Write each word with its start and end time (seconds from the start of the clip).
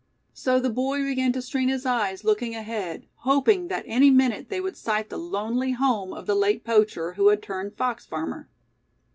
So 0.33 0.59
the 0.59 0.71
boy 0.71 1.03
began 1.03 1.31
to 1.33 1.43
strain 1.43 1.69
his 1.69 1.85
eyes, 1.85 2.23
looking 2.23 2.55
ahead, 2.55 3.05
hoping 3.17 3.67
that 3.67 3.83
any 3.85 4.09
minute 4.09 4.49
they 4.49 4.59
would 4.59 4.75
sight 4.75 5.11
the 5.11 5.17
lonely 5.19 5.73
home 5.73 6.11
of 6.11 6.25
the 6.25 6.33
late 6.33 6.63
poacher, 6.63 7.13
who 7.13 7.27
had 7.27 7.43
turned 7.43 7.77
fox 7.77 8.03
farmer. 8.03 8.49